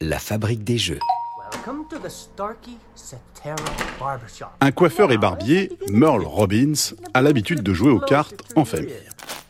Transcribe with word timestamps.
La 0.00 0.20
fabrique 0.20 0.62
des 0.62 0.78
jeux. 0.78 1.00
Un 4.60 4.70
coiffeur 4.70 5.10
et 5.10 5.18
barbier, 5.18 5.72
Merle 5.90 6.22
Robbins, 6.22 6.94
a 7.14 7.20
l'habitude 7.20 7.64
de 7.64 7.74
jouer 7.74 7.90
aux 7.90 7.98
cartes 7.98 8.44
en 8.54 8.64
famille. 8.64 8.92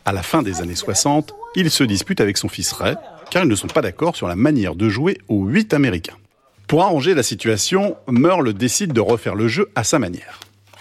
À 0.05 0.11
la 0.11 0.23
fin 0.23 0.41
des 0.41 0.59
années 0.61 0.73
60, 0.73 1.35
il 1.55 1.69
se 1.69 1.83
dispute 1.83 2.19
avec 2.19 2.35
son 2.35 2.49
fils 2.49 2.71
Ray, 2.71 2.95
car 3.29 3.43
ils 3.43 3.47
ne 3.47 3.53
sont 3.53 3.67
pas 3.67 3.83
d'accord 3.83 4.15
sur 4.15 4.27
la 4.27 4.35
manière 4.35 4.73
de 4.73 4.89
jouer 4.89 5.19
aux 5.27 5.45
8 5.45 5.75
américains. 5.75 6.17
Pour 6.65 6.81
arranger 6.81 7.13
la 7.13 7.21
situation, 7.21 7.95
Merle 8.07 8.51
décide 8.53 8.91
de 8.91 9.01
refaire 9.01 9.35
le 9.35 9.47
jeu 9.47 9.69
à 9.75 9.83
sa 9.83 9.99
manière. 9.99 10.39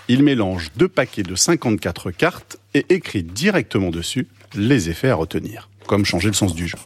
Il 0.08 0.22
mélange 0.22 0.72
deux 0.76 0.88
paquets 0.88 1.22
de 1.22 1.34
54 1.34 2.10
cartes 2.10 2.56
et 2.72 2.86
écrit 2.88 3.22
directement 3.22 3.90
dessus 3.90 4.28
les 4.54 4.88
effets 4.88 5.10
à 5.10 5.14
retenir, 5.14 5.68
comme 5.86 6.06
changer 6.06 6.28
le 6.28 6.34
sens 6.34 6.54
du 6.54 6.66
jeu. 6.66 6.78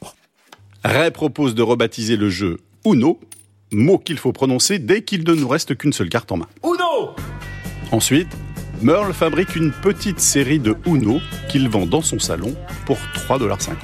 Ray 0.83 1.13
propose 1.13 1.55
de 1.55 1.63
rebaptiser 1.63 2.17
le 2.17 2.29
jeu 2.29 2.59
Uno, 2.85 3.21
mot 3.71 3.99
qu'il 3.99 4.19
faut 4.19 4.33
prononcer 4.33 4.81
dès 4.81 5.03
qu'il 5.03 5.23
ne 5.23 5.35
nous 5.35 5.47
reste 5.47 5.77
qu'une 5.77 5.93
seule 5.93 6.09
carte 6.09 6.33
en 6.33 6.39
main. 6.39 6.49
Uno 6.65 7.15
Ensuite, 7.93 8.29
Merle 8.81 9.13
fabrique 9.13 9.55
une 9.55 9.71
petite 9.71 10.19
série 10.19 10.59
de 10.59 10.75
Uno 10.87 11.21
qu'il 11.49 11.69
vend 11.69 11.87
dans 11.87 12.03
son 12.03 12.19
salon 12.19 12.57
pour 12.85 12.97
3,50$. 13.15 13.77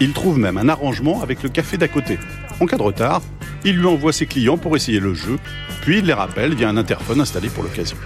Il 0.00 0.12
trouve 0.12 0.38
même 0.38 0.58
un 0.58 0.68
arrangement 0.68 1.22
avec 1.22 1.44
le 1.44 1.50
café 1.50 1.76
d'à 1.76 1.86
côté. 1.86 2.18
En 2.58 2.66
cas 2.66 2.78
de 2.78 2.82
retard, 2.82 3.22
il 3.64 3.76
lui 3.76 3.86
envoie 3.86 4.12
ses 4.12 4.26
clients 4.26 4.58
pour 4.58 4.74
essayer 4.74 4.98
le 4.98 5.14
jeu, 5.14 5.38
puis 5.82 5.98
il 5.98 6.06
les 6.06 6.12
rappelle 6.12 6.54
via 6.54 6.68
un 6.68 6.76
interphone 6.76 7.20
installé 7.20 7.48
pour 7.48 7.62
l'occasion. 7.62 7.96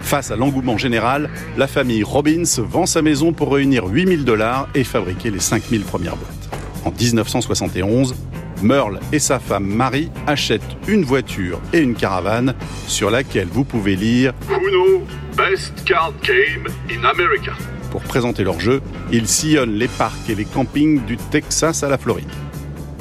Face 0.00 0.30
à 0.30 0.36
l'engouement 0.36 0.78
général, 0.78 1.28
la 1.58 1.66
famille 1.66 2.02
Robbins 2.02 2.44
vend 2.58 2.86
sa 2.86 3.02
maison 3.02 3.34
pour 3.34 3.52
réunir 3.52 3.84
8000 3.84 4.24
dollars 4.24 4.68
et 4.74 4.84
fabriquer 4.84 5.30
les 5.30 5.40
5000 5.40 5.82
premières 5.82 6.16
boîtes. 6.16 6.48
En 6.86 6.92
1971, 6.92 8.14
Merle 8.62 9.00
et 9.12 9.18
sa 9.18 9.38
femme 9.38 9.66
Marie 9.66 10.10
achètent 10.26 10.76
une 10.86 11.04
voiture 11.04 11.60
et 11.72 11.78
une 11.78 11.94
caravane 11.94 12.54
sur 12.86 13.10
laquelle 13.10 13.48
vous 13.50 13.64
pouvez 13.64 13.96
lire 13.96 14.32
Uno, 14.50 15.02
best 15.36 15.84
card 15.84 16.12
game 16.22 16.66
in 16.90 17.04
America. 17.04 17.52
Pour 17.90 18.02
présenter 18.02 18.44
leur 18.44 18.60
jeu, 18.60 18.82
ils 19.10 19.28
sillonnent 19.28 19.74
les 19.74 19.88
parcs 19.88 20.28
et 20.28 20.34
les 20.34 20.44
campings 20.44 21.04
du 21.04 21.16
Texas 21.16 21.82
à 21.82 21.88
la 21.88 21.98
Floride. 21.98 22.30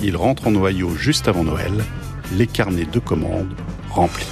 Ils 0.02 0.16
rentrent 0.16 0.48
en 0.48 0.52
noyau 0.52 0.96
juste 0.96 1.28
avant 1.28 1.44
Noël, 1.44 1.74
les 2.38 2.48
carnets 2.48 2.86
de 2.86 3.00
commandes 3.00 3.54
remplis. 3.90 4.28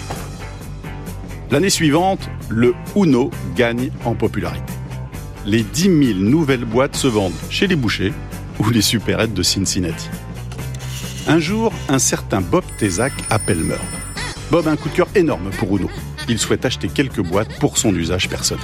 L'année 1.51 1.69
suivante, 1.69 2.29
le 2.49 2.73
Uno 2.95 3.31
gagne 3.55 3.91
en 4.03 4.15
popularité. 4.15 4.73
Les 5.45 5.61
10 5.61 5.81
000 6.13 6.19
nouvelles 6.19 6.65
boîtes 6.65 6.95
se 6.95 7.07
vendent 7.07 7.33
chez 7.49 7.67
les 7.67 7.75
bouchers 7.75 8.13
ou 8.59 8.69
les 8.69 8.81
supérettes 8.81 9.33
de 9.33 9.43
Cincinnati. 9.43 10.09
Un 11.27 11.39
jour, 11.39 11.73
un 11.89 11.97
certain 11.97 12.39
Bob 12.39 12.63
Tezac 12.77 13.11
appelle 13.31 13.63
Merle. 13.63 13.81
Bob 14.51 14.67
a 14.67 14.71
un 14.71 14.75
coup 14.75 14.89
de 14.89 14.93
cœur 14.93 15.07
énorme 15.15 15.49
pour 15.57 15.75
Uno. 15.75 15.89
Il 16.29 16.37
souhaite 16.37 16.65
acheter 16.65 16.87
quelques 16.87 17.21
boîtes 17.21 17.57
pour 17.59 17.79
son 17.79 17.95
usage 17.95 18.29
personnel. 18.29 18.63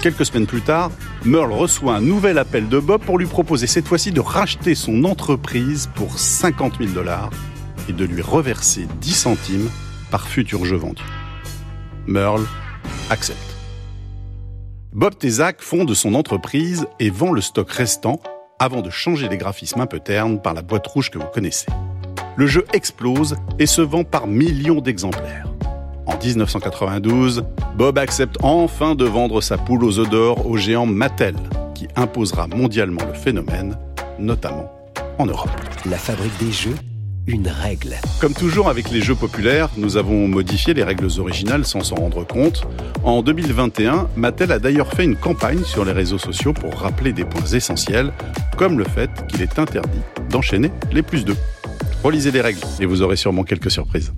Quelques 0.00 0.24
semaines 0.24 0.46
plus 0.46 0.62
tard, 0.62 0.90
Merle 1.26 1.52
reçoit 1.52 1.94
un 1.96 2.00
nouvel 2.00 2.38
appel 2.38 2.70
de 2.70 2.78
Bob 2.78 3.02
pour 3.02 3.18
lui 3.18 3.26
proposer 3.26 3.66
cette 3.66 3.86
fois-ci 3.86 4.10
de 4.10 4.20
racheter 4.20 4.74
son 4.74 5.04
entreprise 5.04 5.90
pour 5.94 6.18
50 6.18 6.78
000 6.78 6.92
dollars 6.92 7.28
et 7.90 7.92
de 7.92 8.06
lui 8.06 8.22
reverser 8.22 8.86
10 9.02 9.12
centimes 9.12 9.68
par 10.10 10.26
futur 10.26 10.64
jeu 10.64 10.76
vendu. 10.76 11.02
Merle 12.06 12.46
accepte. 13.10 13.38
Bob 14.94 15.18
Tezac 15.18 15.60
fonde 15.60 15.92
son 15.92 16.14
entreprise 16.14 16.86
et 17.00 17.10
vend 17.10 17.32
le 17.32 17.42
stock 17.42 17.70
restant 17.70 18.18
avant 18.58 18.80
de 18.80 18.90
changer 18.90 19.28
les 19.28 19.36
graphismes 19.36 19.80
un 19.80 19.86
peu 19.86 20.00
ternes 20.00 20.40
par 20.40 20.54
la 20.54 20.62
boîte 20.62 20.86
rouge 20.86 21.10
que 21.10 21.18
vous 21.18 21.26
connaissez. 21.26 21.66
Le 22.36 22.46
jeu 22.46 22.64
explose 22.72 23.36
et 23.58 23.66
se 23.66 23.82
vend 23.82 24.04
par 24.04 24.26
millions 24.26 24.80
d'exemplaires. 24.80 25.48
En 26.06 26.16
1992, 26.16 27.44
Bob 27.76 27.98
accepte 27.98 28.36
enfin 28.42 28.94
de 28.94 29.04
vendre 29.04 29.40
sa 29.40 29.58
poule 29.58 29.84
aux 29.84 29.98
œufs 29.98 30.08
d'or 30.08 30.46
au 30.46 30.56
géant 30.56 30.86
Mattel, 30.86 31.34
qui 31.74 31.88
imposera 31.96 32.46
mondialement 32.46 33.04
le 33.06 33.14
phénomène, 33.14 33.76
notamment 34.18 34.70
en 35.18 35.26
Europe. 35.26 35.50
La 35.90 35.98
fabrique 35.98 36.38
des 36.38 36.52
jeux, 36.52 36.76
une 37.26 37.48
règle. 37.48 37.96
Comme 38.20 38.34
toujours 38.34 38.68
avec 38.68 38.90
les 38.90 39.00
jeux 39.00 39.14
populaires, 39.14 39.68
nous 39.76 39.96
avons 39.96 40.28
modifié 40.28 40.74
les 40.74 40.84
règles 40.84 41.08
originales 41.18 41.64
sans 41.64 41.80
s'en 41.80 41.96
rendre 41.96 42.26
compte. 42.26 42.62
En 43.04 43.22
2021, 43.22 44.08
Mattel 44.16 44.52
a 44.52 44.58
d'ailleurs 44.58 44.92
fait 44.92 45.04
une 45.04 45.16
campagne 45.16 45.64
sur 45.64 45.84
les 45.84 45.92
réseaux 45.92 46.18
sociaux 46.18 46.52
pour 46.52 46.74
rappeler 46.74 47.12
des 47.12 47.24
points 47.24 47.46
essentiels, 47.46 48.12
comme 48.56 48.78
le 48.78 48.84
fait 48.84 49.10
qu'il 49.28 49.42
est 49.42 49.58
interdit 49.58 50.00
d'enchaîner 50.30 50.70
les 50.92 51.02
plus 51.02 51.24
d'eux. 51.24 51.36
Relisez 52.02 52.30
les 52.30 52.40
règles 52.40 52.60
et 52.80 52.86
vous 52.86 53.02
aurez 53.02 53.16
sûrement 53.16 53.44
quelques 53.44 53.70
surprises. 53.70 54.12